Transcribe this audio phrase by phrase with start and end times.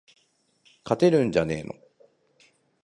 [0.83, 1.75] 勝てるんじゃねーの